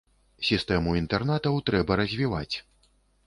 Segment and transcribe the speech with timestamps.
[0.47, 2.55] Сістэму інтэрнатаў трэба развіваць.